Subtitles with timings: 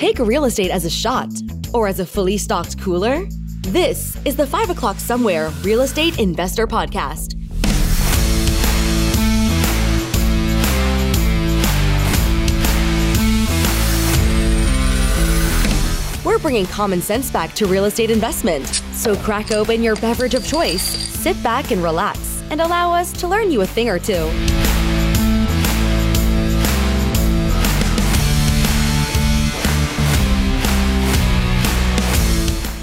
[0.00, 1.28] Take real estate as a shot
[1.74, 3.26] or as a fully stocked cooler?
[3.60, 7.34] This is the 5 o'clock somewhere real estate investor podcast.
[16.24, 18.66] We're bringing common sense back to real estate investment.
[18.94, 23.28] So crack open your beverage of choice, sit back and relax, and allow us to
[23.28, 24.30] learn you a thing or two.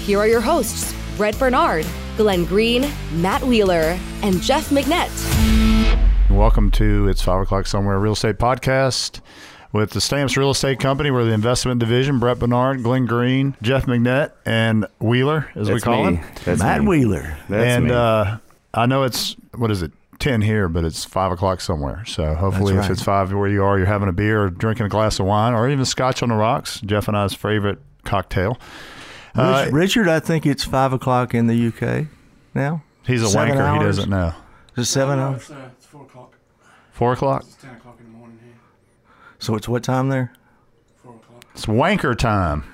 [0.08, 1.84] Here are your hosts, Brett Bernard,
[2.16, 5.10] Glenn Green, Matt Wheeler, and Jeff McNett.
[6.30, 9.20] Welcome to It's Five O'Clock Somewhere Real Estate Podcast
[9.70, 11.10] with the Stamps Real Estate Company.
[11.10, 12.20] We're the investment division.
[12.20, 16.16] Brett Bernard, Glenn Green, Jeff McNett, and Wheeler, as we call me.
[16.16, 16.24] him.
[16.46, 16.88] That's Matt me.
[16.88, 17.36] Wheeler.
[17.50, 17.90] That's and me.
[17.90, 18.38] uh,
[18.72, 22.06] I know it's what is it, ten here, but it's five o'clock somewhere.
[22.06, 24.86] So hopefully, That's if it's five where you are, you're having a beer or drinking
[24.86, 26.80] a glass of wine or even scotch on the rocks.
[26.80, 28.56] Jeff and I's favorite cocktail.
[29.34, 32.06] Uh, Rich- Richard, I think it's five o'clock in the UK
[32.54, 32.82] now.
[33.06, 33.78] he's a seven wanker.
[33.78, 34.32] He doesn't know.
[34.76, 35.42] Is it seven No, hours?
[35.42, 36.32] It's, uh, it's four o'clock.
[36.92, 37.42] Four o'clock.
[37.46, 38.54] It's ten o'clock in the morning here.
[39.38, 40.32] So it's what time there?
[41.02, 41.44] Four o'clock.
[41.54, 42.64] It's wanker time.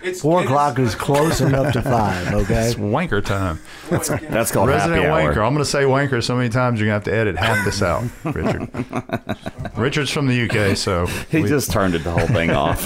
[0.00, 2.32] It's Four o'clock is close enough to five.
[2.34, 2.66] Okay.
[2.68, 3.58] It's wanker time.
[3.90, 5.32] That's, That's called Resident happy hour.
[5.34, 5.38] wanker.
[5.44, 7.64] I'm going to say wanker so many times you're going to have to edit half
[7.64, 8.70] this out, Richard.
[9.76, 12.84] Richard's from the UK, so He we- just turned it the whole thing off.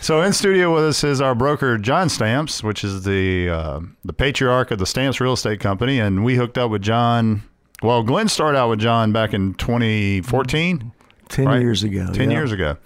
[0.00, 4.12] So in studio with us is our broker John Stamps, which is the uh, the
[4.12, 7.42] patriarch of the Stamps Real Estate Company, and we hooked up with John.
[7.82, 10.92] Well, Glenn started out with John back in 2014.
[11.28, 11.60] Ten right?
[11.60, 12.12] years ago.
[12.12, 12.36] 10 yeah.
[12.36, 12.76] years ago.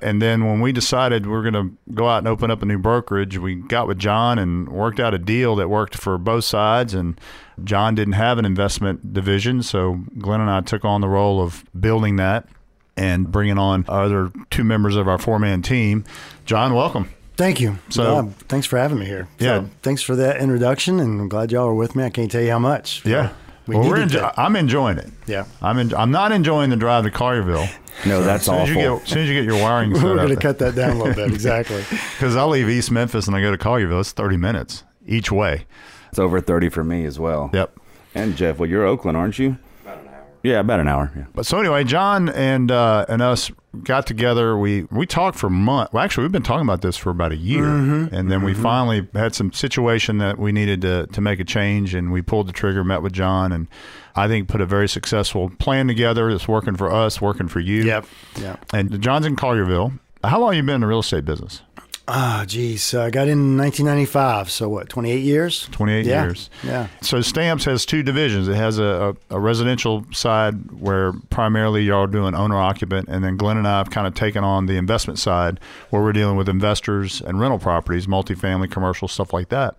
[0.00, 2.66] And then when we decided we are going to go out and open up a
[2.66, 6.44] new brokerage, we got with John and worked out a deal that worked for both
[6.44, 6.92] sides.
[6.92, 7.20] And
[7.62, 11.64] John didn't have an investment division, so Glenn and I took on the role of
[11.78, 12.48] building that
[12.96, 16.04] and bringing on our other two members of our four man team.
[16.44, 17.10] John, welcome.
[17.36, 17.78] Thank you.
[17.88, 19.26] So- thanks for having me here.
[19.38, 19.60] Yeah.
[19.62, 22.04] So, thanks for that introduction, and I'm glad y'all are with me.
[22.04, 23.04] I can't tell you how much.
[23.04, 23.30] Yeah.
[23.66, 25.08] We well, we're enjo- I'm enjoying it.
[25.26, 25.44] Yeah.
[25.60, 27.70] I'm en- I'm not enjoying the drive to Collierville.
[28.04, 28.96] No, that's As soon as, you awful.
[28.96, 30.96] get, as soon as you get your wiring set We're going to cut that down
[30.96, 31.32] a little bit.
[31.32, 31.82] Exactly.
[31.90, 34.00] because I leave East Memphis and I go to Collierville.
[34.00, 35.66] It's 30 minutes each way.
[36.08, 37.50] It's over 30 for me as well.
[37.52, 37.78] Yep.
[38.14, 39.56] And Jeff, well, you're Oakland, aren't you?
[40.44, 40.52] About an hour.
[40.54, 41.12] Yeah, about an hour.
[41.16, 41.24] Yeah.
[41.34, 43.50] But so anyway, John and uh, and us
[43.82, 44.56] got together.
[44.56, 45.92] We we talked for months.
[45.92, 49.08] Well, actually, we've been talking about this for about a year, and then we finally
[49.14, 52.52] had some situation that we needed to to make a change, and we pulled the
[52.52, 53.68] trigger, met with John, and
[54.14, 56.30] I think put a very successful plan together.
[56.30, 57.82] That's working for us, working for you.
[57.84, 58.06] yep.
[58.36, 58.66] Yep.
[58.72, 59.98] And John's in Collierville.
[60.24, 61.62] How long you been in the real estate business?
[62.08, 62.94] Ah, geez.
[62.94, 64.50] I got in 1995.
[64.50, 64.88] So what?
[64.88, 65.68] 28 years.
[65.70, 66.24] 28 Yeah.
[66.24, 66.50] years.
[66.64, 66.88] Yeah.
[67.00, 68.48] So Stamps has two divisions.
[68.48, 73.22] It has a, a, a residential side where primarily y'all are doing owner occupant, and
[73.22, 75.60] then Glenn and I have kind of taken on the investment side
[75.90, 79.76] where we're dealing with investors and rental properties, multifamily, commercial, stuff like that.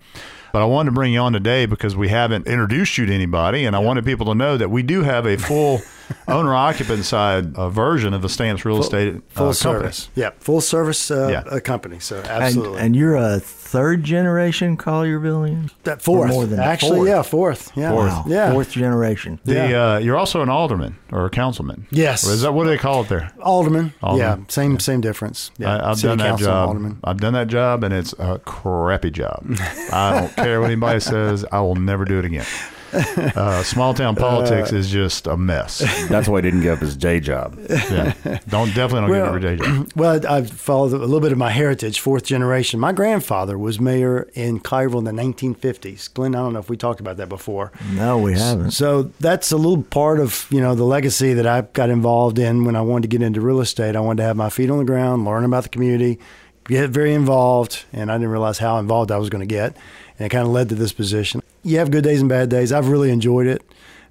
[0.53, 3.65] But I wanted to bring you on today because we haven't introduced you to anybody,
[3.65, 5.81] and I wanted people to know that we do have a full
[6.27, 9.53] owner occupant side uh, version of the Stamps Real Estate uh, Full company.
[9.55, 10.09] service.
[10.13, 10.29] Yeah.
[10.39, 11.59] Full service uh, Yeah.
[11.61, 11.97] company.
[11.97, 12.81] So And, absolutely.
[12.81, 15.71] and you're a third generation Colliervillian?
[15.85, 16.29] that fourth.
[16.29, 17.09] more than Actually, fourth.
[17.09, 17.71] yeah, fourth.
[17.75, 17.91] Yeah.
[17.93, 18.23] Wow.
[18.27, 18.51] Yeah.
[18.51, 19.39] Fourth generation.
[19.45, 19.93] The, Yeah.
[19.95, 21.87] uh, you're also an alderman or a councilman.
[21.89, 22.27] Yes.
[22.29, 23.31] Or is that what do they call it there?
[23.41, 23.91] Alderman.
[24.03, 24.39] Alderman.
[24.41, 24.45] Yeah.
[24.49, 25.49] Same same difference.
[25.57, 25.77] Yeah.
[25.77, 26.67] I, I've City done that job.
[26.67, 26.99] Alderman.
[27.03, 29.43] I've done that job, and it's a crappy job.
[29.91, 31.45] I don't care what anybody says.
[31.51, 32.45] I will never do it again.
[32.93, 35.79] Uh, small town politics is just a mess.
[36.09, 37.57] That's why he didn't give up his day job.
[37.67, 38.13] Yeah,
[38.47, 39.89] don't definitely don't Well, give up your day job.
[39.95, 42.79] Well, I've followed a little bit of my heritage, fourth generation.
[42.79, 46.13] My grandfather was mayor in Collierville in the 1950s.
[46.13, 47.71] Glenn, I don't know if we talked about that before.
[47.93, 48.71] No, we haven't.
[48.71, 52.63] So that's a little part of you know the legacy that I got involved in
[52.63, 53.95] when I wanted to get into real estate.
[53.95, 56.19] I wanted to have my feet on the ground, learn about the community,
[56.65, 59.75] get very involved, and I didn't realize how involved I was going to get,
[60.17, 61.41] and it kind of led to this position.
[61.63, 62.71] You have good days and bad days.
[62.71, 63.61] I've really enjoyed it.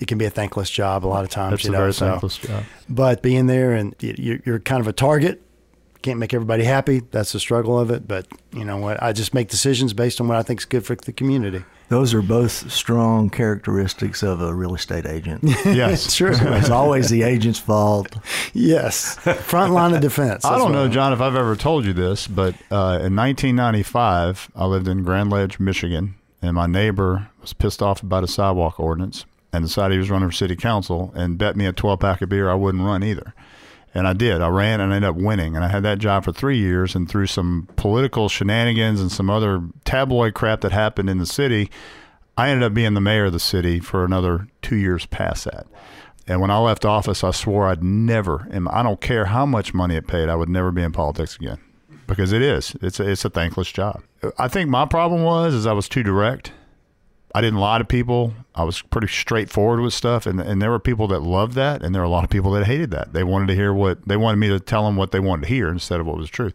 [0.00, 1.50] It can be a thankless job a lot of times.
[1.52, 2.64] That's you a know, very so- thankless job.
[2.88, 5.42] But being there and you're kind of a target.
[6.02, 7.02] Can't make everybody happy.
[7.12, 8.08] That's the struggle of it.
[8.08, 9.00] But you know what?
[9.00, 11.64] I just make decisions based on what I think is good for the community.
[11.92, 15.42] Those are both strong characteristics of a real estate agent.
[15.66, 16.30] Yes, Sure.
[16.32, 18.16] it's always the agent's fault.
[18.54, 19.16] yes.
[19.42, 20.42] Front line of defense.
[20.46, 24.50] I don't know, I- John, if I've ever told you this, but uh, in 1995,
[24.56, 28.80] I lived in Grand Ledge, Michigan, and my neighbor was pissed off about a sidewalk
[28.80, 32.22] ordinance and decided he was running for city council and bet me a 12 pack
[32.22, 33.34] of beer I wouldn't run either.
[33.94, 34.40] And I did.
[34.40, 35.54] I ran and I ended up winning.
[35.54, 36.94] And I had that job for three years.
[36.94, 41.70] And through some political shenanigans and some other tabloid crap that happened in the city,
[42.36, 45.66] I ended up being the mayor of the city for another two years past that.
[46.26, 49.74] And when I left office, I swore I'd never, and I don't care how much
[49.74, 51.58] money it paid, I would never be in politics again
[52.06, 52.76] because it is.
[52.80, 54.02] It's a, it's a thankless job.
[54.38, 56.52] I think my problem was is I was too direct.
[57.34, 58.34] I didn't lie to people.
[58.54, 61.94] I was pretty straightforward with stuff, and and there were people that loved that, and
[61.94, 63.12] there were a lot of people that hated that.
[63.14, 65.48] They wanted to hear what they wanted me to tell them what they wanted to
[65.48, 66.54] hear instead of what was truth.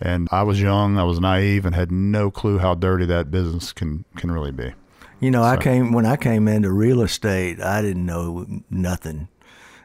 [0.00, 3.72] And I was young, I was naive, and had no clue how dirty that business
[3.72, 4.72] can can really be.
[5.20, 9.28] You know, I came when I came into real estate, I didn't know nothing.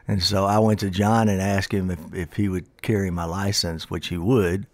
[0.08, 3.24] And so I went to John and asked him if, if he would carry my
[3.24, 4.66] license, which he would.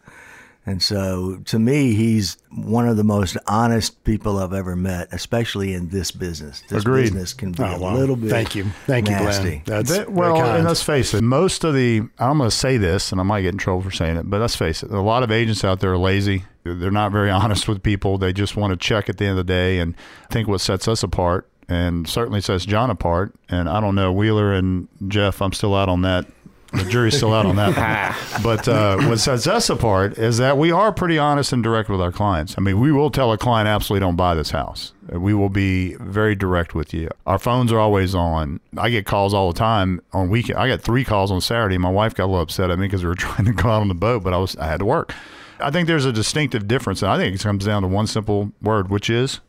[0.68, 5.72] And so to me, he's one of the most honest people I've ever met, especially
[5.72, 6.62] in this business.
[6.68, 7.02] This Agreed.
[7.04, 7.94] business can be Oh, a wow.
[7.96, 8.64] little bit Thank you.
[8.86, 9.42] Thank you, nasty.
[9.42, 9.62] Glenn.
[9.64, 13.12] That's That- well, and let's face it, most of the I'm going to say this,
[13.12, 15.22] and I might get in trouble for saying it, but let's face it, a lot
[15.22, 16.44] of agents out there are lazy.
[16.64, 18.18] They're not very honest with people.
[18.18, 19.78] They just want to check at the end of the day.
[19.78, 19.94] And
[20.28, 24.12] I think what sets us apart, and certainly sets John apart, and I don't know
[24.12, 26.26] Wheeler and Jeff, I'm still out on that.
[26.72, 28.40] The jury's still out on that.
[28.42, 32.00] but uh, what sets us apart is that we are pretty honest and direct with
[32.00, 32.54] our clients.
[32.58, 34.92] I mean, we will tell a client absolutely don't buy this house.
[35.10, 37.08] We will be very direct with you.
[37.26, 38.60] Our phones are always on.
[38.76, 40.58] I get calls all the time on weekend.
[40.58, 41.78] I got three calls on Saturday.
[41.78, 43.80] My wife got a little upset at me because we were trying to go out
[43.80, 45.14] on the boat, but I was I had to work.
[45.60, 48.52] I think there's a distinctive difference, and I think it comes down to one simple
[48.62, 49.40] word, which is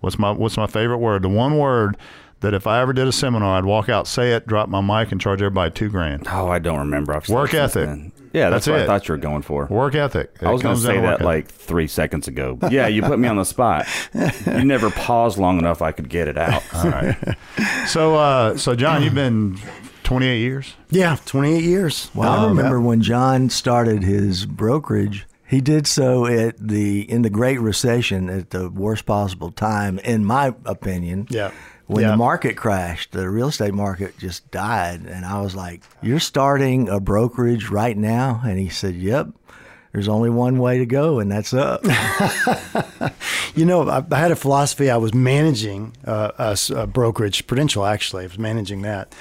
[0.00, 1.22] what's my what's my favorite word?
[1.22, 1.96] The one word
[2.42, 5.10] that if I ever did a seminar, I'd walk out, say it, drop my mic,
[5.12, 6.26] and charge everybody two grand.
[6.30, 7.14] Oh, I don't remember.
[7.16, 7.86] I've Work ethic.
[7.86, 8.12] then.
[8.32, 8.84] Yeah, that's, That's what it.
[8.84, 9.66] I thought you were going for.
[9.66, 10.42] Work ethic.
[10.42, 11.24] I was going to say that ethic.
[11.24, 12.58] like three seconds ago.
[12.70, 13.86] Yeah, you put me on the spot.
[14.46, 15.82] You never paused long enough.
[15.82, 16.62] I could get it out.
[16.74, 17.36] All right.
[17.86, 19.58] So, uh, so John, you've been
[20.04, 20.74] 28 years.
[20.90, 22.10] yeah, 28 years.
[22.14, 27.30] Well, I remember when John started his brokerage, he did so at the in the
[27.30, 31.26] Great Recession at the worst possible time, in my opinion.
[31.28, 31.50] Yeah.
[31.92, 32.10] When Yeah.
[32.12, 36.88] the market crashed, the real estate market just died, and I was like, "You're starting
[36.88, 39.28] a brokerage right now?" And he said, "Yep."
[39.92, 41.84] There's only one way to go, and that's up.
[43.54, 44.88] You know, I, I had a philosophy.
[44.90, 48.24] I was managing uh, a, a brokerage, Prudential actually.
[48.24, 49.14] I was managing that,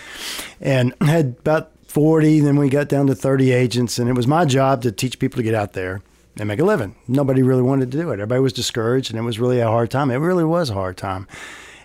[0.61, 2.39] and had about forty.
[2.39, 5.35] Then we got down to thirty agents, and it was my job to teach people
[5.37, 6.01] to get out there
[6.37, 6.95] and make a living.
[7.09, 8.21] Nobody really wanted to do it.
[8.21, 10.09] Everybody was discouraged, and it was really a hard time.
[10.11, 11.27] It really was a hard time,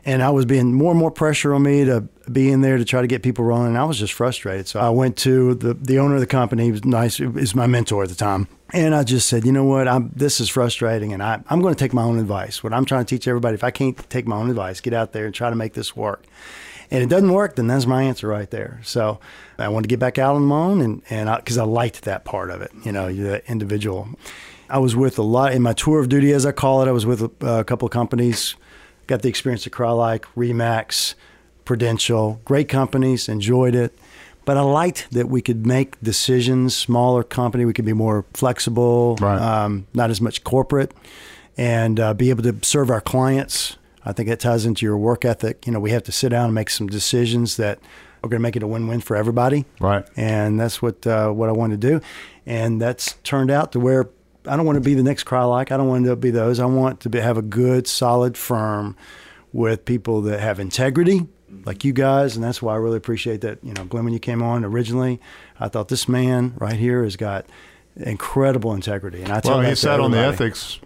[0.06, 2.85] and I was being more and more pressure on me to be in there to
[2.85, 3.69] try to get people rolling.
[3.69, 4.69] And I was just frustrated.
[4.69, 6.64] So I went to the the owner of the company.
[6.64, 7.19] He was nice.
[7.19, 8.49] He was my mentor at the time.
[8.73, 11.73] And I just said, you know what, I'm, this is frustrating, and I, I'm going
[11.73, 12.64] to take my own advice.
[12.64, 15.12] What I'm trying to teach everybody, if I can't take my own advice, get out
[15.12, 16.25] there and try to make this work.
[16.91, 18.81] And it doesn't work, then that's my answer right there.
[18.82, 19.20] So
[19.56, 22.25] I wanted to get back out on my own, and and because I, liked that
[22.25, 24.08] part of it, you know, the individual.
[24.69, 26.88] I was with a lot in my tour of duty, as I call it.
[26.88, 28.56] I was with a, a couple of companies,
[29.06, 31.14] got the experience at Crye-Leike, Remax,
[31.64, 33.97] Prudential, great companies, enjoyed it.
[34.44, 39.17] But I liked that we could make decisions, smaller company, we could be more flexible,
[39.20, 39.41] Right.
[39.41, 40.93] um, not as much corporate,
[41.56, 43.76] and uh, be able to serve our clients.
[44.05, 45.67] I think that ties into your work ethic.
[45.67, 47.81] You know, we have to sit down and make some decisions that
[48.23, 49.64] are going to make it a win-win for everybody.
[49.81, 50.06] Right.
[50.17, 52.00] And that's what uh, what I want to do,
[52.47, 54.08] and that's turned out to where
[54.46, 55.72] I don't want to be the next Crye-Leike.
[55.72, 56.60] I don't want to be those.
[56.60, 58.96] I want to be, have a good, solid firm
[59.52, 61.26] with people that have integrity,
[61.64, 63.62] like you guys, and that's why I really appreciate that.
[63.62, 65.20] You know, Glenn, when you came on originally,
[65.58, 67.46] I thought this man right here has got
[67.96, 70.50] incredible integrity, and I tell Well, that he sat on the everybody.
[70.50, 70.81] ethics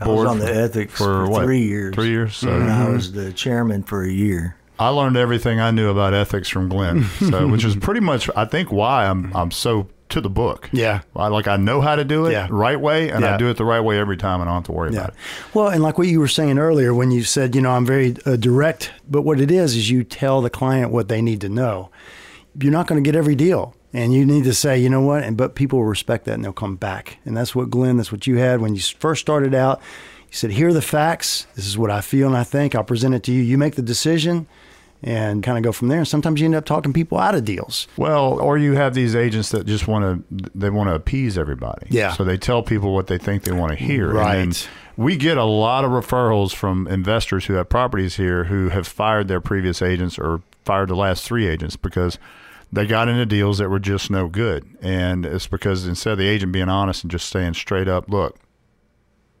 [0.00, 1.44] I board was on the for- ethics for for, what?
[1.44, 1.94] three years.
[1.94, 2.36] Three years.
[2.36, 2.94] So and I mm-hmm.
[2.94, 4.56] was the chairman for a year.
[4.78, 8.44] I learned everything I knew about ethics from Glenn, so which is pretty much I
[8.44, 10.68] think why I'm I'm so to the book.
[10.72, 11.00] Yeah.
[11.16, 12.46] I, like I know how to do it Yeah.
[12.50, 14.66] right way, and I do it the right way every time, and I don't have
[14.66, 14.98] to worry Yeah.
[14.98, 15.16] about it.
[15.54, 18.16] Well, and like what you were saying earlier, when you said, you know, I'm very
[18.24, 21.48] uh, direct, but what it is is you tell the client what they need to
[21.48, 21.90] know.
[22.58, 25.24] You're not going to get every deal, and you need to say, you know what,
[25.24, 28.12] and but people will respect that and they'll come back, and that's what Glenn, that's
[28.12, 29.80] what you had when you first started out.
[30.28, 31.46] You said, here are the facts.
[31.54, 32.74] This is what I feel and I think.
[32.74, 33.42] I'll present it to you.
[33.42, 34.46] You make the decision.
[35.02, 35.98] And kind of go from there.
[35.98, 37.86] And sometimes you end up talking people out of deals.
[37.96, 41.86] Well, or you have these agents that just want to they want to appease everybody.
[41.90, 42.12] Yeah.
[42.14, 44.12] So they tell people what they think they want to hear.
[44.12, 44.36] Right.
[44.36, 48.86] And we get a lot of referrals from investors who have properties here who have
[48.86, 52.18] fired their previous agents or fired the last three agents because
[52.72, 54.64] they got into deals that were just no good.
[54.80, 58.38] And it's because instead of the agent being honest and just saying straight up, look,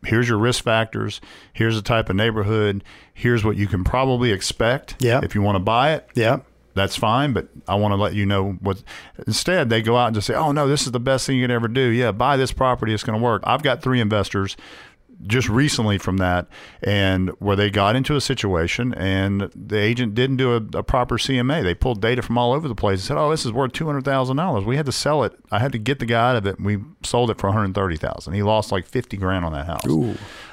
[0.06, 1.20] here's your risk factors,
[1.52, 2.82] here's the type of neighborhood,
[3.12, 5.20] here's what you can probably expect Yeah.
[5.22, 6.38] if you want to buy it Yeah.
[6.74, 8.82] that's fine, but I want to let you know what.
[9.26, 11.44] Instead, they go out and just say, "Oh no, this is the best thing you
[11.44, 11.80] could ever do.
[11.88, 14.56] Yeah, buy this property; it's going to work." I've got three investors
[15.26, 16.46] just recently from that,
[16.82, 21.16] and where they got into a situation and the agent didn't do a, a proper
[21.16, 21.62] CMA.
[21.62, 23.86] They pulled data from all over the place and said, "Oh, this is worth two
[23.86, 25.32] hundred thousand dollars." We had to sell it.
[25.50, 26.58] I had to get the guy out of it.
[26.58, 28.34] and We sold it for one hundred thirty thousand.
[28.34, 29.84] He lost like fifty grand on that house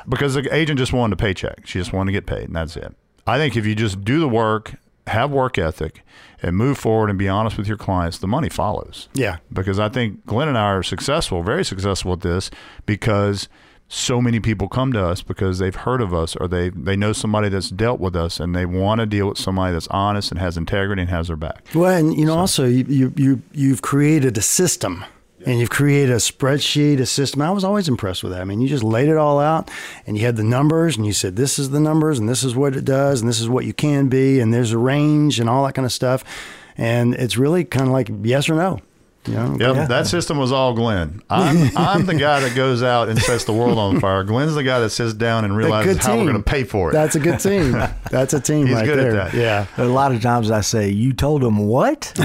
[0.07, 1.65] because the agent just wanted a paycheck.
[1.67, 2.95] She just wanted to get paid, and that's it.
[3.27, 4.75] I think if you just do the work,
[5.07, 6.01] have work ethic,
[6.41, 9.37] and move forward and be honest with your clients, the money follows Yeah.
[9.51, 12.51] because I think Glenn and I are successful, very successful at this
[12.85, 13.47] because
[13.87, 17.13] so many people come to us because they've heard of us or they, they know
[17.13, 20.39] somebody that's dealt with us and they want to deal with somebody that's honest and
[20.39, 21.65] has integrity and has their back.
[21.75, 25.05] Well, and you know, also you, you you you've created a system.
[25.45, 27.41] And you've created a spreadsheet, a system.
[27.41, 28.39] I was always impressed with that.
[28.39, 29.69] I mean, you just laid it all out,
[30.07, 32.55] and you had the numbers, and you said, "This is the numbers, and this is
[32.55, 35.49] what it does, and this is what you can be, and there's a range, and
[35.49, 36.23] all that kind of stuff."
[36.77, 38.79] And it's really kind of like yes or no.
[39.25, 39.57] You know?
[39.59, 39.85] Yep, Yeah.
[39.87, 41.21] that system was all Glenn.
[41.29, 44.23] I'm I'm the guy that goes out and sets the world on fire.
[44.23, 46.89] Glenn's the guy that sits down and realizes good how we're going to pay for
[46.89, 46.93] it.
[46.93, 47.71] That's a good team.
[48.11, 49.13] That's a team He's right good at there.
[49.13, 49.33] that.
[49.33, 49.65] Yeah.
[49.77, 52.11] A lot of times I say, "You told him what?"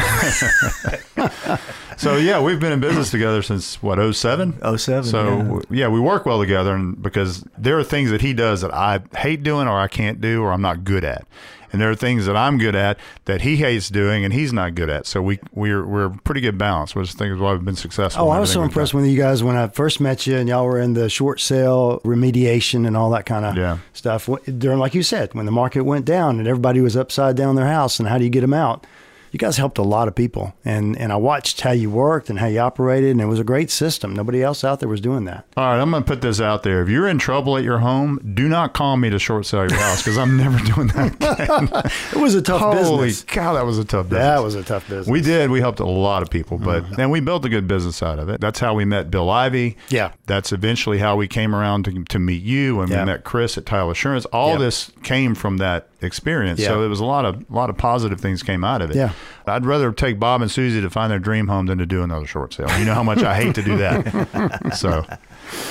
[1.99, 4.61] So yeah, we've been in business together since what 07?
[4.79, 5.79] 07, So yeah.
[5.83, 9.01] yeah, we work well together, and because there are things that he does that I
[9.17, 11.27] hate doing, or I can't do, or I'm not good at,
[11.73, 14.75] and there are things that I'm good at that he hates doing, and he's not
[14.77, 15.07] good at.
[15.07, 18.27] So we we're we're pretty good balance, which I think is why we've been successful.
[18.27, 19.03] Oh, I was so impressed done.
[19.03, 22.01] with you guys when I first met you, and y'all were in the short sale
[22.05, 23.79] remediation and all that kind of Yeah.
[23.93, 24.31] stuff.
[24.57, 27.67] During, like you said, when the market went down and everybody was upside down their
[27.69, 28.87] house, and how do you get them out?
[29.33, 32.39] You guys helped a lot of people, and and I watched how you worked and
[32.39, 34.15] how you operated, and it was a great system.
[34.15, 35.47] Nobody else out there was doing that.
[35.57, 36.83] All right, I'm going to put this out there.
[36.83, 39.79] If you're in trouble at your home, do not call me to short sell your
[39.79, 41.69] house because I'm never doing that again.
[42.13, 43.25] It was a tough Holy business.
[43.25, 44.25] cow, that was a tough business.
[44.25, 45.09] That was a tough business.
[45.09, 45.51] We did.
[45.51, 47.01] We helped a lot of people, but mm-hmm.
[47.01, 48.41] and we built a good business out of it.
[48.41, 49.77] That's how we met Bill Ivy.
[49.89, 50.13] Yeah.
[50.27, 53.01] That's eventually how we came around to, to meet you and Yeah.
[53.01, 54.25] we met Chris at Tile Assurance.
[54.27, 54.59] All Yeah.
[54.59, 56.63] this came from that experience.
[56.65, 58.97] So it was a lot of a lot of positive things came out of it.
[58.97, 59.13] Yeah.
[59.47, 62.27] I'd rather take Bob and Susie to find their dream home than to do another
[62.27, 62.69] short sale.
[62.79, 64.73] You know how much I hate to do that.
[64.77, 65.05] so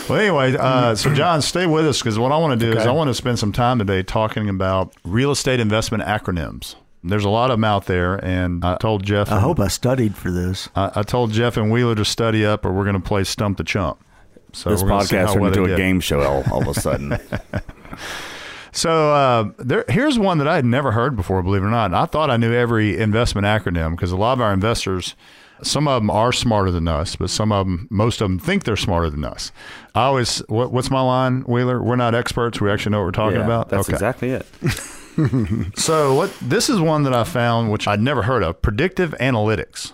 [0.10, 2.86] well, anyway, uh, so John, stay with us because what I want to do is
[2.86, 6.76] I want to spend some time today talking about real estate investment acronyms.
[7.04, 9.30] There's a lot of them out there, and I told Jeff.
[9.30, 10.70] I and- hope I studied for this.
[10.76, 13.58] I, I told Jeff and Wheeler to study up, or we're going to play Stump
[13.58, 14.04] the Chump.
[14.54, 17.20] So This podcast turned into a game show all, all of a sudden.
[18.78, 21.96] So uh, there, here's one that I had never heard before, believe it or not.
[21.96, 25.16] I thought I knew every investment acronym because a lot of our investors,
[25.64, 28.66] some of them are smarter than us, but some of them, most of them think
[28.66, 29.52] they're smarter than us.
[29.96, 31.82] I always, what, what's my line, Wheeler?
[31.82, 32.62] We're not experts.
[32.62, 33.70] We actually know what we're talking Yeah, about.
[33.70, 34.46] That's exactly it.
[35.76, 39.94] So what this is one that I found which I'd never heard of, predictive analytics.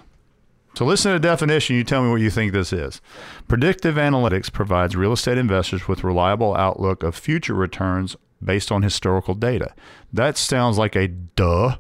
[0.76, 3.00] So listen to the definition, you tell me what you think this is.
[3.48, 9.34] Predictive analytics provides real estate investors with reliable outlook of future returns based on historical
[9.34, 9.74] data.
[10.12, 11.78] That sounds like a duh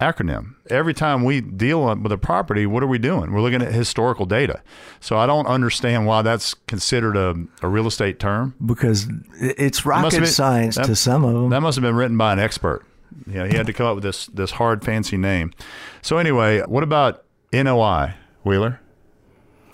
[0.00, 0.54] acronym.
[0.70, 3.32] Every time we deal with a property, what are we doing?
[3.32, 4.62] We're looking at historical data.
[4.98, 8.54] So I don't understand why that's considered a, a real estate term.
[8.64, 9.06] because
[9.38, 11.50] it's rocket have been- science that- to some of them.
[11.50, 12.84] That must have been written by an expert.
[13.26, 15.52] You know, he had to come up with this this hard fancy name.
[16.00, 18.14] So anyway, what about NOI,
[18.44, 18.80] Wheeler?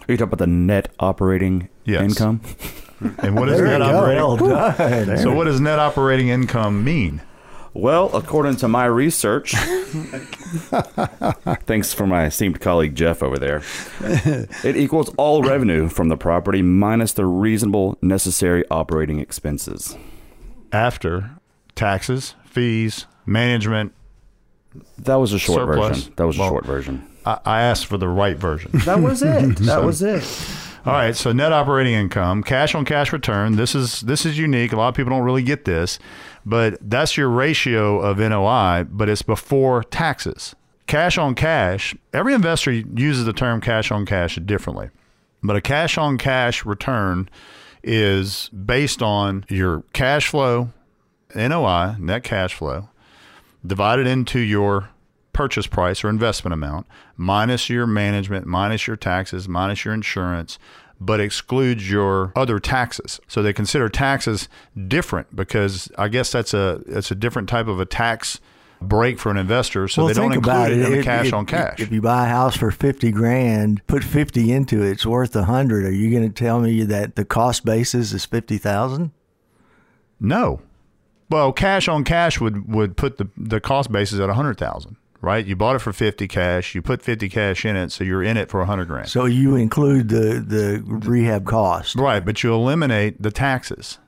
[0.09, 2.03] Are you talking about the net operating Yes.
[2.03, 2.41] income?
[3.01, 4.23] And what is net operating?
[4.49, 5.17] well.
[5.19, 7.21] So what does net operating income mean?
[7.75, 9.53] Well, according to my research,
[11.67, 13.61] thanks for my esteemed colleague Jeff over there,
[14.65, 19.95] it equals all revenue from the property minus the reasonable necessary operating expenses.
[20.73, 21.33] After
[21.75, 23.93] taxes, fees, management.
[24.99, 25.97] That was a short Surplus.
[25.99, 26.13] version.
[26.17, 27.07] That was a Well- short version.
[27.27, 28.71] I, I asked for the right version.
[28.85, 29.57] That was it.
[29.67, 30.23] That was it.
[30.87, 33.57] All right, so net operating income, cash on cash return.
[33.57, 34.73] This is this is unique.
[34.73, 35.99] A lot of people don't really get this,
[36.45, 40.55] but that's your ratio of NOI, but it's before taxes.
[40.87, 41.97] Cash on cash.
[42.13, 44.91] Every investor uses the term cash on cash differently,
[45.43, 47.29] but a cash on cash return
[47.83, 50.71] is based on your cash flow,
[51.35, 52.91] NOI, net cash flow,
[53.67, 54.91] divided into your
[55.37, 60.59] purchase price or investment amount minus your management, minus your taxes, minus your insurance,
[60.99, 63.21] but excludes your other taxes.
[63.29, 64.49] So they consider taxes
[64.89, 68.41] different because I guess that's a it's a different type of a tax
[68.81, 69.89] break for an investor.
[69.89, 71.81] So well, they don't include about it in the cash on cash.
[71.81, 75.45] If you buy a house for fifty grand, put fifty into it, it's worth a
[75.45, 75.85] hundred.
[75.85, 79.13] Are you going to tell me that the cost basis is fifty thousand?
[80.19, 80.61] No.
[81.29, 84.97] Well, cash on cash would would put the the cost basis at a hundred thousand,
[85.27, 85.45] right?
[85.45, 88.37] You bought it for fifty cash, you put fifty cash in it, so you're in
[88.37, 89.09] it for a hundred grand.
[89.09, 91.97] So you include the the rehab cost.
[91.97, 93.99] Right, but you eliminate the taxes.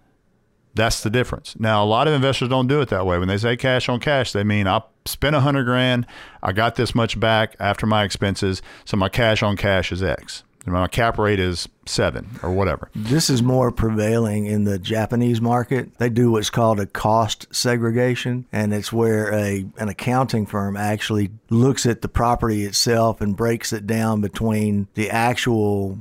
[0.74, 1.58] That's the difference.
[1.58, 3.18] Now, a lot of investors don't do it that way.
[3.18, 6.06] When they say cash on cash, they mean I spent a hundred grand,
[6.40, 10.44] I got this much back after my expenses, so my cash on cash is X.
[10.68, 12.90] And my cap rate is seven or whatever.
[12.94, 15.96] This is more prevailing in the Japanese market.
[15.96, 21.30] They do what's called a cost segregation, and it's where a an accounting firm actually
[21.48, 26.00] looks at the property itself and breaks it down between the actual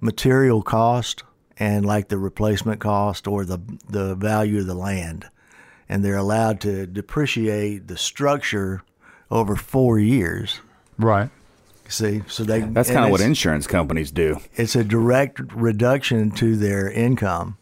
[0.00, 1.24] material cost
[1.56, 3.58] and like the replacement cost or the
[3.88, 5.28] the value of the land.
[5.88, 8.84] And they're allowed to depreciate the structure
[9.28, 10.60] over 4 years.
[10.98, 11.30] Right.
[11.92, 14.38] See, so they That's kind of what insurance companies do.
[14.54, 17.58] it's a direct reduction to their income.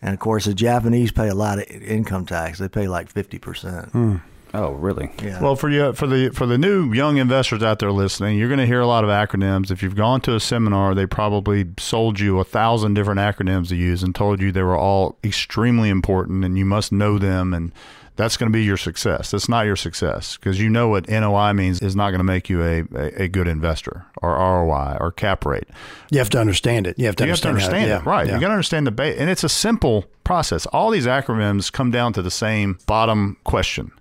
[0.00, 2.58] And of course, the Japanese pay a lot of income tax.
[2.58, 4.20] They pay like 50%.
[4.52, 5.10] Oh, really?
[5.22, 5.40] Yeah.
[5.40, 8.58] Well, for you, for the for the new young investors out there listening, you're going
[8.58, 9.70] to hear a lot of acronyms.
[9.70, 13.76] If you've gone to a seminar, they probably sold you a thousand different acronyms to
[13.76, 17.54] use and told you they were all extremely important and you must know them.
[17.54, 17.70] And
[18.16, 19.30] that's going to be your success.
[19.30, 22.50] That's not your success because you know what NOI means is not going to make
[22.50, 25.68] you a, a, a good investor or ROI or cap rate.
[26.10, 26.98] You have to understand it.
[26.98, 28.26] You have to You have to understand, understand it, yeah, right?
[28.26, 28.34] yeah.
[28.34, 30.66] You got to understand the base, and it's a simple process.
[30.66, 33.92] All these acronyms come down to the same bottom question: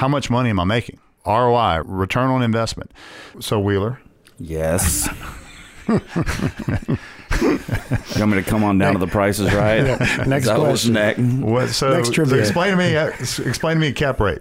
[0.00, 0.98] How much money am I making?
[1.26, 2.90] ROI, return on investment.
[3.38, 4.00] So Wheeler,
[4.38, 5.06] Yes.
[5.88, 6.00] you
[8.18, 9.82] want me to come on down to the prices, right?
[10.26, 10.94] Next that question.
[10.94, 11.20] next?
[11.20, 11.68] what?
[11.68, 12.38] So, Next so trivia.
[12.38, 12.96] explain to me.
[12.96, 14.40] uh, Explain to me cap rate.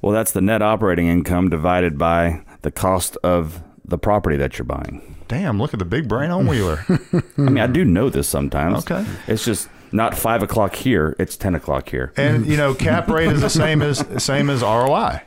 [0.00, 4.64] Well, that's the net operating income divided by the cost of the property that you're
[4.64, 5.14] buying.
[5.28, 5.58] Damn!
[5.60, 6.82] Look at the big brain on Wheeler.
[7.36, 8.78] I mean, I do know this sometimes.
[8.90, 9.04] Okay.
[9.26, 12.12] It's just not five o'clock here; it's ten o'clock here.
[12.16, 15.22] and you know, cap rate is the same as same as ROI.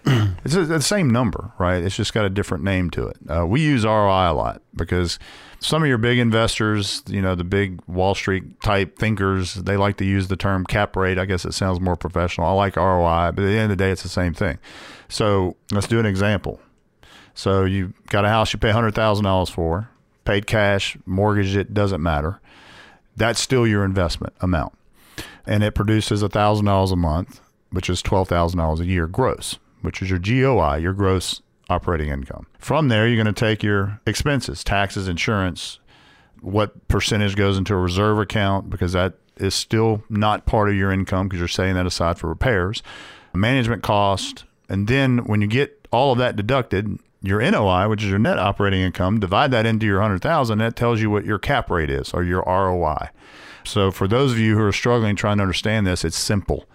[0.45, 1.83] It's a- the same number, right?
[1.83, 3.17] It's just got a different name to it.
[3.29, 5.19] Uh, we use ROI a lot because
[5.59, 9.97] some of your big investors, you know, the big Wall Street type thinkers, they like
[9.97, 11.19] to use the term cap rate.
[11.19, 12.47] I guess it sounds more professional.
[12.47, 14.57] I like ROI, but at the end of the day, it's the same thing.
[15.09, 16.61] So let's do an example.
[17.33, 19.89] So you got a house you pay hundred thousand dollars for,
[20.25, 22.39] paid cash, mortgage it doesn't matter.
[23.19, 24.73] That's still your investment amount,
[25.45, 29.59] and it produces thousand dollars a month, which is twelve thousand dollars a year gross,
[29.81, 32.47] which is your GOI, your gross operating income.
[32.57, 35.79] From there, you're going to take your expenses, taxes, insurance,
[36.41, 40.91] what percentage goes into a reserve account because that is still not part of your
[40.91, 42.81] income because you're setting that aside for repairs,
[43.33, 48.09] management cost, and then when you get all of that deducted, your NOI, which is
[48.09, 51.69] your net operating income, divide that into your 100,000, that tells you what your cap
[51.69, 53.09] rate is or your ROI.
[53.65, 56.65] So for those of you who are struggling trying to understand this, it's simple.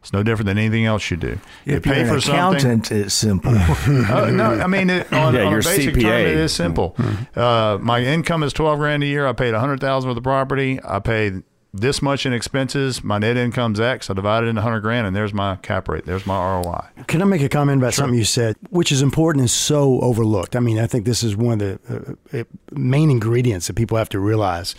[0.00, 1.38] It's no different than anything else you do.
[1.64, 3.54] You if you're an accountant, it's simple.
[3.56, 6.02] uh, no, I mean, it, on, Yeah, on your a basic CPA.
[6.02, 6.96] term, it is simple.
[7.36, 9.28] Uh, my income is twelve grand a year.
[9.28, 10.80] I paid a hundred thousand for the property.
[10.82, 13.02] I paid this much in expenses.
[13.02, 14.10] My net income's X.
[14.10, 16.04] I divide it into hundred grand, and there's my cap rate.
[16.04, 17.04] There's my ROI.
[17.06, 20.54] Can I make a comment about something you said, which is important and so overlooked?
[20.54, 23.96] I mean, I think this is one of the uh, uh, main ingredients that people
[23.96, 24.74] have to realize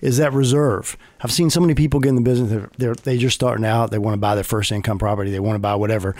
[0.00, 0.96] is that reserve.
[1.20, 2.50] I've seen so many people get in the business.
[2.50, 3.90] They're, they're they're just starting out.
[3.90, 5.30] They want to buy their first income property.
[5.30, 6.14] They want to buy whatever.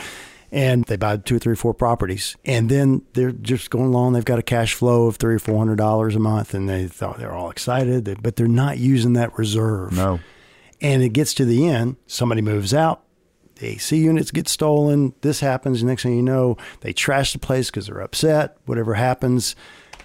[0.50, 4.14] And they buy two, three, four properties, and then they're just going along.
[4.14, 6.86] They've got a cash flow of three or four hundred dollars a month, and they
[6.86, 9.92] thought they're all excited, but they're not using that reserve.
[9.92, 10.20] No,
[10.80, 13.02] And it gets to the end, somebody moves out,
[13.56, 15.84] the AC units get stolen, this happens.
[15.84, 19.54] Next thing you know, they trash the place because they're upset, whatever happens.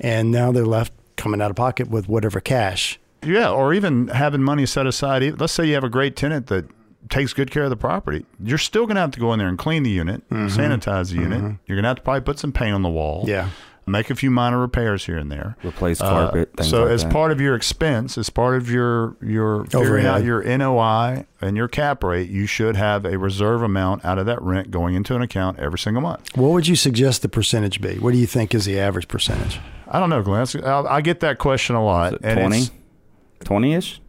[0.02, 3.00] And now they're left coming out of pocket with whatever cash.
[3.24, 5.40] yeah, or even having money set aside.
[5.40, 6.66] Let's say you have a great tenant that
[7.10, 8.26] takes good care of the property.
[8.44, 11.18] You're still going to have to go in there and clean the unit, sanitize the
[11.22, 11.58] unit.
[11.66, 13.26] You're going to have to probably put some paint on the wall.
[13.28, 13.50] Yeah.
[13.86, 15.58] make a few minor repairs here and there.
[15.64, 17.12] Replace Uh, carpet, things so like as that.
[17.12, 21.68] part of your expense, as part of your your figuring out your NOI and your
[21.68, 25.22] cap rate, you should have a reserve amount out of that rent going into an
[25.22, 26.30] account every single month.
[26.38, 28.00] What would you suggest the percentage be?
[28.00, 29.60] What do you think is the average percentage?
[29.90, 30.48] I don't know, Glenn.
[30.64, 32.14] I, I get that question a lot.
[32.24, 32.70] and 20?
[33.44, 34.00] 20-ish?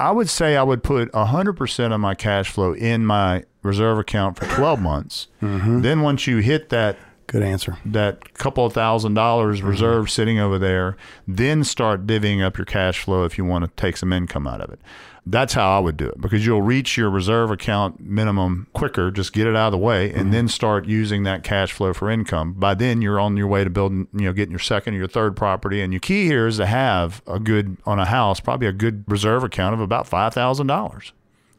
[0.00, 4.38] I would say I would put 100% of my cash flow in my reserve account
[4.38, 5.28] for 12 months.
[5.42, 5.82] Mm-hmm.
[5.82, 7.76] Then once you hit that Good answer.
[7.84, 9.68] that couple of thousand dollars mm-hmm.
[9.68, 10.96] reserve sitting over there,
[11.28, 14.60] then start divvying up your cash flow if you want to take some income out
[14.62, 14.80] of it.
[15.26, 19.10] That's how I would do it because you'll reach your reserve account minimum quicker.
[19.10, 20.30] Just get it out of the way and mm-hmm.
[20.30, 22.54] then start using that cash flow for income.
[22.54, 25.08] By then, you're on your way to building, you know, getting your second or your
[25.08, 25.82] third property.
[25.82, 29.04] And your key here is to have a good, on a house, probably a good
[29.06, 31.12] reserve account of about $5,000.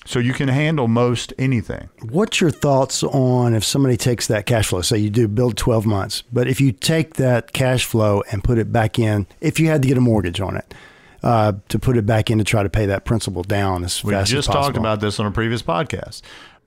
[0.06, 1.90] So you can handle most anything.
[2.02, 4.82] What's your thoughts on if somebody takes that cash flow?
[4.82, 8.58] Say you do build 12 months, but if you take that cash flow and put
[8.58, 10.74] it back in, if you had to get a mortgage on it,
[11.24, 14.14] uh, to put it back in to try to pay that principal down as We
[14.14, 14.62] fast just as possible.
[14.62, 16.22] We just talked about this on a previous podcast.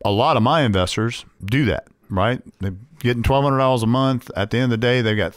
[0.05, 2.41] A lot of my investors do that, right?
[2.61, 4.31] They're getting twelve hundred dollars a month.
[4.37, 5.35] At the end of the day, they've got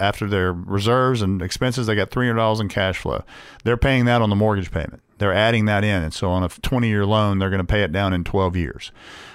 [0.00, 3.24] after their reserves and expenses, they got three hundred dollars in cash flow.
[3.64, 5.02] They're paying that on the mortgage payment.
[5.18, 7.92] They're adding that in, and so on a twenty-year loan, they're going to pay it
[7.92, 8.92] down in twelve years.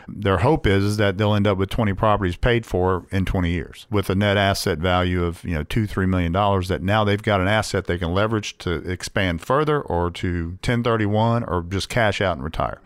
[0.08, 3.52] Their hope is, is that they'll end up with twenty properties paid for in twenty
[3.52, 6.67] years, with a net asset value of you know two, three million dollars.
[6.67, 10.84] That now they've got an asset they can leverage to expand further, or to ten
[10.84, 12.82] thirty-one, or just cash out and retire.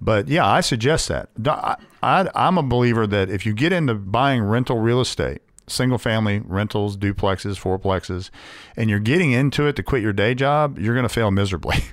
[0.00, 1.28] But yeah, I suggest that.
[1.46, 5.98] I, I, I'm a believer that if you get into buying rental real estate, single
[5.98, 8.30] family rentals, duplexes, fourplexes,
[8.76, 11.78] and you're getting into it to quit your day job, you're going to fail miserably.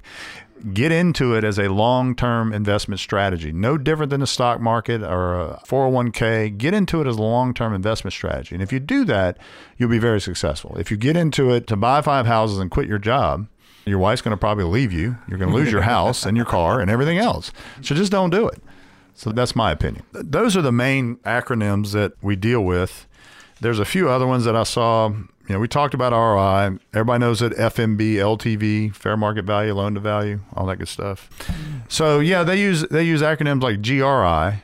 [0.74, 3.52] get into it as a long term investment strategy.
[3.52, 6.58] No different than the stock market or a 401k.
[6.58, 8.56] Get into it as a long term investment strategy.
[8.56, 9.38] And if you do that,
[9.78, 10.76] you'll be very successful.
[10.78, 13.48] If you get into it to buy five houses and quit your job,
[13.86, 15.18] your wife's going to probably leave you.
[15.28, 17.52] You're going to lose your house and your car and everything else.
[17.82, 18.62] So just don't do it.
[19.16, 20.04] So that's my opinion.
[20.14, 23.06] Those are the main acronyms that we deal with.
[23.62, 25.10] There's a few other ones that I saw.
[25.10, 26.78] You know, we talked about ROI.
[26.94, 27.54] Everybody knows it.
[27.54, 31.30] FMV, LTV, fair market value, loan to value, all that good stuff.
[31.88, 34.64] So yeah, they use they use acronyms like GRI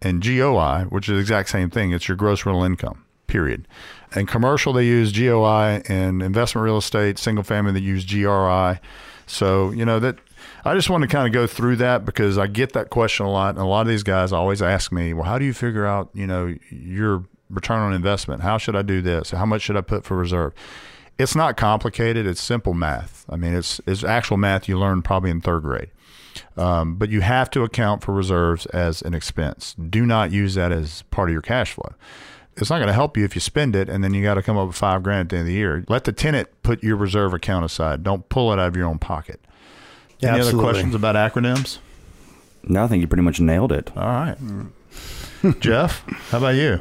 [0.00, 1.92] and GOI, which is the exact same thing.
[1.92, 3.04] It's your gross rental income.
[3.26, 3.66] Period.
[4.14, 8.78] And commercial, they use GOI, and investment real estate, single family, they use GRI.
[9.26, 10.16] So you know that
[10.64, 13.30] I just want to kind of go through that because I get that question a
[13.30, 15.86] lot, and a lot of these guys always ask me, "Well, how do you figure
[15.86, 18.42] out, you know, your return on investment?
[18.42, 19.30] How should I do this?
[19.30, 20.52] How much should I put for reserve?"
[21.18, 22.26] It's not complicated.
[22.26, 23.24] It's simple math.
[23.28, 25.90] I mean, it's it's actual math you learn probably in third grade.
[26.56, 29.74] Um, but you have to account for reserves as an expense.
[29.74, 31.92] Do not use that as part of your cash flow.
[32.56, 34.42] It's not going to help you if you spend it and then you got to
[34.42, 35.84] come up with five grand at the end of the year.
[35.88, 38.02] Let the tenant put your reserve account aside.
[38.02, 39.40] Don't pull it out of your own pocket.
[40.20, 40.60] Yeah, Any absolutely.
[40.64, 41.78] other questions about acronyms?
[42.64, 43.90] No, I think you pretty much nailed it.
[43.96, 44.36] All right.
[45.60, 46.80] Jeff, how about you?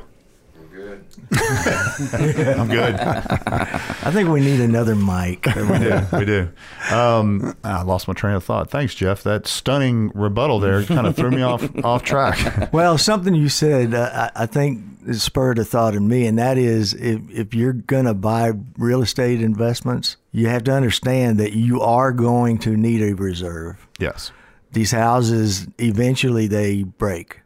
[1.33, 2.95] I'm good.
[2.95, 5.45] I think we need another mic.
[5.55, 6.01] we do.
[6.13, 6.49] We do.
[6.91, 8.69] Um, I lost my train of thought.
[8.69, 9.23] Thanks, Jeff.
[9.23, 12.71] That stunning rebuttal there kind of threw me off off track.
[12.73, 16.57] Well, something you said, uh, I I think spurred a thought in me, and that
[16.57, 21.53] is if, if you're going to buy real estate investments, you have to understand that
[21.53, 23.87] you are going to need a reserve.
[23.99, 24.31] yes.
[24.73, 27.40] These houses, eventually they break.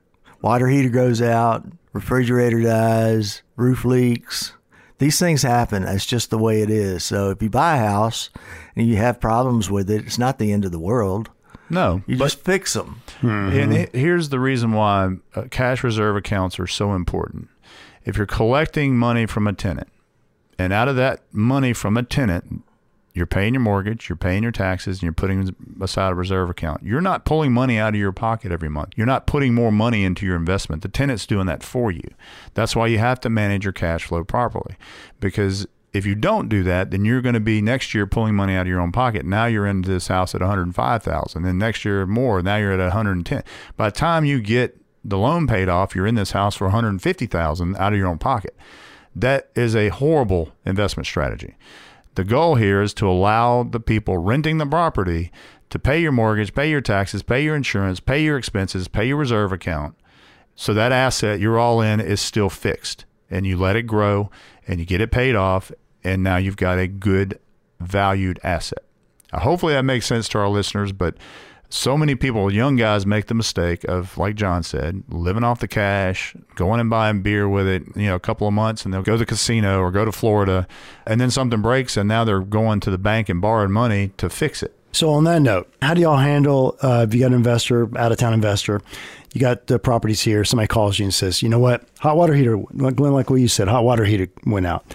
[0.46, 4.54] Water heater goes out, refrigerator dies, roof leaks.
[5.00, 5.82] These things happen.
[5.82, 7.04] That's just the way it is.
[7.04, 8.30] So if you buy a house
[8.76, 11.32] and you have problems with it, it's not the end of the world.
[11.72, 12.04] No.
[12.06, 13.02] You just fix them.
[13.24, 17.50] And he- here's the reason why uh, cash reserve accounts are so important.
[18.04, 19.88] If you're collecting money from a tenant,
[20.60, 22.62] and out of that money from a tenant,
[23.16, 26.84] you're paying your mortgage, you're paying your taxes, and you're putting aside a reserve account.
[26.84, 28.90] You're not pulling money out of your pocket every month.
[28.96, 30.82] You're not putting more money into your investment.
[30.82, 32.08] The tenant's doing that for you.
[32.54, 34.76] That's why you have to manage your cash flow properly.
[35.20, 38.54] Because if you don't do that, then you're going to be next year pulling money
[38.54, 39.26] out of your own pocket.
[39.26, 41.44] Now you're into this house at 105,000.
[41.44, 42.42] Then next year more.
[42.42, 43.44] Now you're at 110.
[43.78, 47.78] By the time you get the loan paid off, you're in this house for 150,000
[47.78, 48.58] out of your own pocket.
[49.16, 51.56] That is a horrible investment strategy.
[52.16, 55.32] The goal here is to allow the people renting the property
[55.70, 59.18] to pay your mortgage, pay your taxes, pay your insurance, pay your expenses, pay your
[59.18, 59.96] reserve account.
[60.56, 64.30] So that asset you're all in is still fixed and you let it grow
[64.68, 65.72] and you get it paid off
[66.04, 67.40] and now you've got a good
[67.82, 68.86] valued asset.
[69.34, 71.18] Now, hopefully that makes sense to our listeners, but
[71.70, 75.68] so many people, young guys, make the mistake of, like John said, living off the
[75.68, 79.02] cash, going and buying beer with it, you know, a couple of months, and they'll
[79.02, 80.68] go to the casino or go to Florida,
[81.06, 84.30] and then something breaks, and now they're going to the bank and borrowing money to
[84.30, 84.74] fix it.
[84.92, 88.14] So on that note, how do y'all handle uh, if you got an investor, out
[88.14, 88.82] of town investor,
[89.34, 92.34] you got the properties here, somebody calls you and says, you know what, hot water
[92.34, 94.86] heater, Glenn, like what you said, hot water heater went out.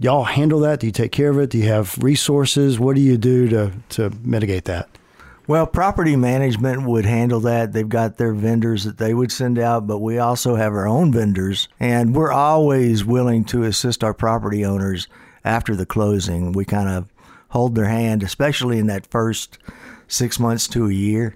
[0.00, 0.80] Y'all handle that?
[0.80, 1.50] Do you take care of it?
[1.50, 2.80] Do you have resources?
[2.80, 4.88] What do you do to, to mitigate that?
[5.48, 7.72] Well, property management would handle that.
[7.72, 11.10] They've got their vendors that they would send out, but we also have our own
[11.10, 15.08] vendors, and we're always willing to assist our property owners
[15.46, 16.52] after the closing.
[16.52, 17.10] We kind of
[17.48, 19.56] hold their hand, especially in that first
[20.06, 21.34] six months to a year.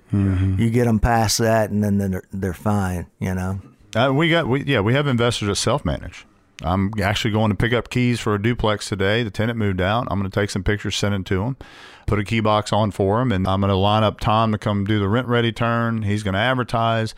[0.59, 3.61] You get them past that, and then they're, they're fine, you know?
[3.97, 6.27] Uh, we got, we, yeah, we have investors that self manage.
[6.63, 9.23] I'm actually going to pick up keys for a duplex today.
[9.23, 10.07] The tenant moved out.
[10.11, 11.57] I'm going to take some pictures, send it to him,
[12.07, 14.59] put a key box on for him, and I'm going to line up Tom to
[14.59, 16.03] come do the rent ready turn.
[16.03, 17.15] He's going to advertise.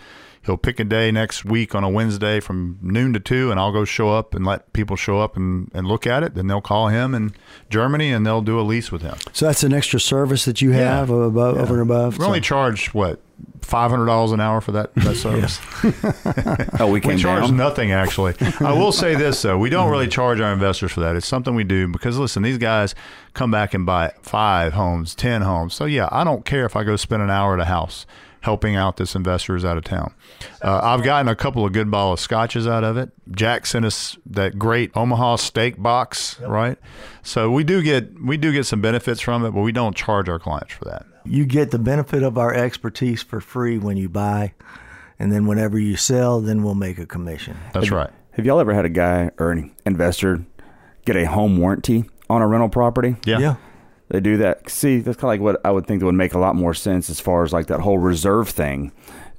[0.46, 3.72] He'll pick a day next week on a Wednesday from noon to two, and I'll
[3.72, 6.34] go show up and let people show up and, and look at it.
[6.34, 7.32] Then they'll call him in
[7.70, 9.16] Germany and they'll do a lease with him.
[9.32, 10.98] So that's an extra service that you Yeah.
[10.98, 11.62] have above, Yeah.
[11.62, 12.18] over and above.
[12.18, 13.20] We only So- charge what
[13.62, 15.60] five hundred dollars an hour for that, that service.
[16.80, 17.56] Oh, we came We charge down.
[17.56, 18.34] nothing actually.
[18.60, 21.16] I will say this though, we don't really charge our investors for that.
[21.16, 22.94] It's something we do because listen, these guys
[23.32, 25.74] come back and buy five homes, ten homes.
[25.74, 28.06] So yeah, I don't care if I go spend an hour at a house
[28.40, 30.12] helping out this investor who's out of town.
[30.60, 33.10] Uh, I've gotten a couple of good bottle of scotches out of it.
[33.30, 36.76] Jack sent us that great Omaha steak box, right?
[37.22, 40.28] So we do get we do get some benefits from it, but we don't charge
[40.28, 41.06] our clients for that.
[41.24, 44.54] You get the benefit of our expertise for free when you buy,
[45.18, 47.56] and then whenever you sell, then we'll make a commission.
[47.72, 48.10] That's right.
[48.32, 50.44] Have y'all ever had a guy or an investor
[51.06, 53.16] get a home warranty on a rental property?
[53.24, 53.38] Yeah.
[53.38, 53.56] yeah.
[54.08, 54.68] They do that.
[54.68, 56.74] See, that's kind of like what I would think that would make a lot more
[56.74, 58.92] sense as far as like that whole reserve thing.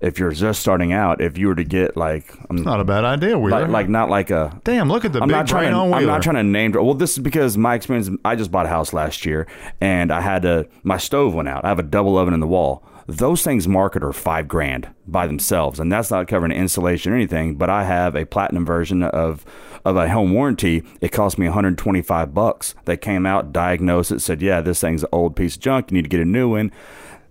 [0.06, 3.04] If you're just starting out, if you were to get like, um, Not a bad
[3.06, 3.62] idea, Wheeler.
[3.62, 5.72] like, like not like a Damn, look at the I'm big not trying.
[5.72, 6.74] To, I'm not trying to name.
[6.74, 8.10] Well, this is because my experience.
[8.24, 9.48] I just bought a house last year,
[9.82, 10.68] and I had to.
[10.84, 11.66] My stove went out.
[11.66, 12.84] I have a double oven in the wall.
[13.08, 17.56] Those things market are five grand by themselves, and that's not covering insulation or anything.
[17.56, 19.44] But I have a platinum version of
[19.86, 20.84] of a home warranty.
[21.02, 22.74] It cost me 125 bucks.
[22.86, 25.90] They came out, diagnosed it, said, "Yeah, this thing's an old piece of junk.
[25.92, 26.72] You need to get a new one."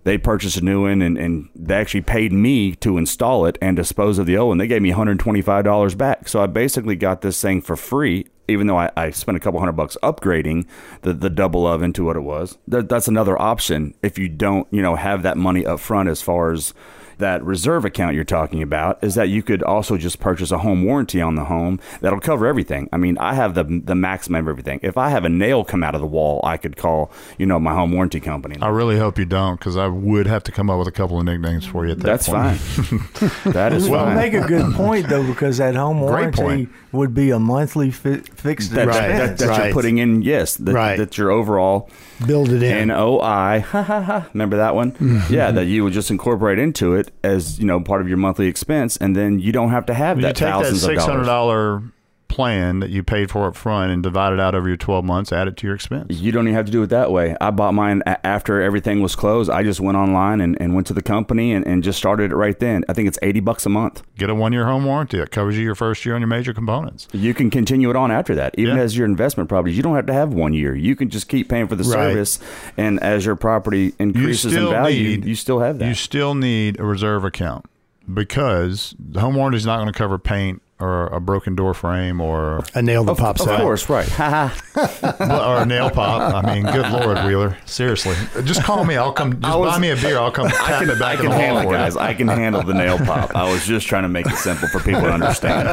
[0.05, 3.75] They purchased a new one and, and they actually paid me to install it and
[3.75, 4.59] dispose of the old one.
[4.59, 6.27] They gave me $125 back.
[6.29, 9.59] So I basically got this thing for free, even though I, I spent a couple
[9.59, 10.67] hundred bucks upgrading
[11.01, 12.59] the, the double oven to what it was.
[12.67, 16.21] That, that's another option if you don't, you know, have that money up front as
[16.21, 16.75] far as
[17.17, 20.83] that reserve account you're talking about is that you could also just purchase a home
[20.83, 22.89] warranty on the home that'll cover everything.
[22.91, 24.79] I mean, I have the the maximum of everything.
[24.83, 27.59] If I have a nail come out of the wall, I could call, you know,
[27.59, 28.55] my home warranty company.
[28.61, 31.17] I really hope you don't, because I would have to come up with a couple
[31.19, 32.57] of nicknames for you at that That's point.
[32.57, 33.29] fine.
[33.53, 34.15] that is Well, fine.
[34.15, 36.69] make a good point though, because that home Great warranty point.
[36.91, 39.17] would be a monthly fi- fixed that, expense.
[39.19, 39.63] that, that Right.
[39.65, 40.97] you're putting in, yes, that, Right.
[40.97, 41.89] that's your overall
[42.25, 42.87] Build it in.
[42.89, 43.59] NOI.
[43.61, 44.29] Ha ha ha.
[44.33, 44.91] Remember that one?
[44.93, 45.33] Mm-hmm.
[45.33, 48.47] Yeah, that you would just incorporate into it as you know part of your monthly
[48.47, 51.09] expense, and then you don't have to have You that take that thousands six of
[51.09, 51.81] hundred dollars.
[51.81, 51.91] dollar
[52.35, 55.31] plan that you paid for up front and divide it out over your twelve months,
[55.31, 56.07] add it to your expense.
[56.09, 57.35] You don't even have to do it that way.
[57.39, 59.49] I bought mine a- after everything was closed.
[59.49, 62.35] I just went online and, and went to the company and, and just started it
[62.35, 62.83] right then.
[62.89, 64.03] I think it's 80 bucks a month.
[64.17, 65.19] Get a one year home warranty.
[65.19, 67.07] It covers you your first year on your major components.
[67.13, 68.53] You can continue it on after that.
[68.57, 68.83] Even Yeah.
[68.83, 70.75] as your investment properties, you don't have to have one year.
[70.75, 71.93] You can just keep paying for the Right.
[72.11, 72.39] service.
[72.75, 75.87] And as your property increases in value, need- you still have that.
[75.87, 77.65] You still need a reserve account
[78.13, 82.19] because the home warranty is not going to cover paint or a broken door frame
[82.19, 83.61] or a nail that of, pops of out.
[83.61, 84.07] course, right.
[84.15, 85.57] Ha ha.
[85.57, 86.43] or a nail pop.
[86.43, 87.57] I mean, good lord, Wheeler.
[87.65, 88.97] Seriously, just call me.
[88.97, 89.31] I'll come.
[89.39, 90.17] Just buy me a beer.
[90.19, 90.47] I'll come.
[90.61, 91.95] I can, back I in can the handle it, guys.
[91.95, 93.33] I can handle the nail pop.
[93.35, 95.69] I was just trying to make it simple for people to understand.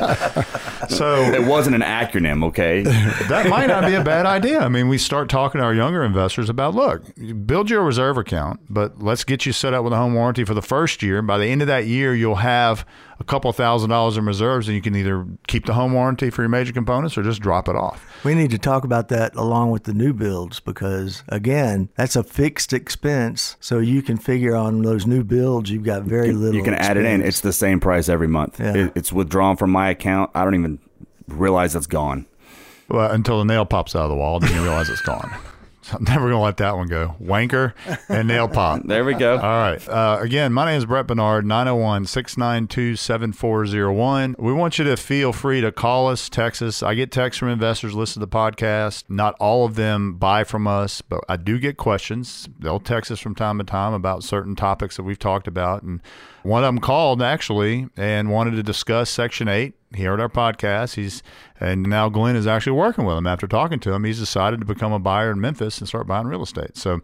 [0.89, 2.83] So It wasn't an acronym, okay?
[2.83, 4.59] that might not be a bad idea.
[4.61, 7.03] I mean, we start talking to our younger investors about look,
[7.47, 10.55] build your reserve account, but let's get you set up with a home warranty for
[10.55, 11.23] the first year.
[11.23, 12.85] By the end of that year, you'll have
[13.21, 16.43] a couple thousand dollars in reserves, and you can either keep the home warranty for
[16.43, 18.05] your major components or just drop it off.
[18.25, 22.23] We need to talk about that along with the new builds because again, that's a
[22.23, 23.57] fixed expense.
[23.61, 26.55] So you can figure on those new builds, you've got very little.
[26.55, 27.23] You can add it in.
[27.23, 28.61] It's the same price every month.
[28.61, 28.75] Yeah.
[28.75, 30.31] It, it's withdrawn from my account.
[30.35, 30.79] I don't even
[31.29, 32.27] realize it's gone.
[32.89, 35.33] Well, until the nail pops out of the wall, then you realize it's gone.
[35.83, 37.17] So I'm never going to let that one go.
[37.21, 37.75] Wanker
[38.09, 38.83] and nail pop.
[38.93, 39.35] There we go.
[39.35, 39.89] All right.
[39.89, 44.37] Uh, again, my name is Brett Bernard, 901 692 7401.
[44.39, 46.83] We want you to feel free to call us, text us.
[46.83, 49.05] I get texts from investors, listen to the podcast.
[49.09, 52.49] Not all of them buy from us, but I do get questions.
[52.59, 55.83] They'll text us from time to time about certain topics that we've talked about.
[55.83, 56.01] And
[56.43, 60.95] one of them called actually and wanted to discuss Section 8 he heard our podcast.
[60.95, 61.23] He's
[61.63, 63.29] and now Glenn is actually working with him.
[63.29, 66.27] After talking to him, he's decided to become a buyer in Memphis and start buying
[66.27, 66.77] real estate.
[66.77, 67.03] So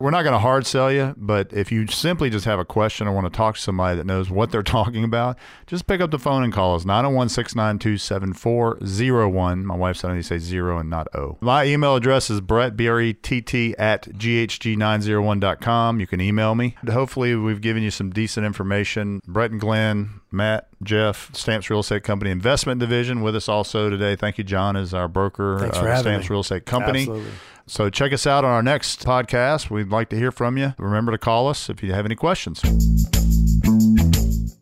[0.00, 3.06] we're not going to hard sell you, but if you simply just have a question
[3.06, 6.10] or want to talk to somebody that knows what they're talking about, just pick up
[6.10, 9.64] the phone and call us 901-692-7401.
[9.64, 11.36] My wife said I need to say zero and not O.
[11.42, 16.00] My email address is Brett B R E T T at GHG901.com.
[16.00, 16.76] You can email me.
[16.88, 19.20] Hopefully we've given you some decent information.
[19.26, 24.16] Brett and Glenn, Matt, Jeff, Stamps Real Estate Company Investment Division with us also today.
[24.16, 26.34] Thank you, John, as our broker, Thanks uh, for having Stamps me.
[26.34, 27.00] Real Estate Company.
[27.00, 27.30] Absolutely.
[27.66, 29.68] So check us out on our next podcast.
[29.70, 30.74] We'd like to hear from you.
[30.78, 32.62] Remember to call us if you have any questions.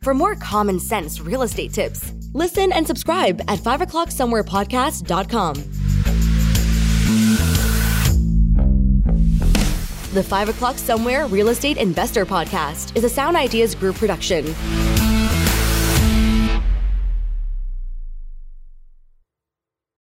[0.03, 5.55] For more common sense real estate tips, listen and subscribe at 5 o'clock somewhere podcast.com.
[10.13, 14.47] The 5 o'clock somewhere real estate investor podcast is a Sound Ideas Group production.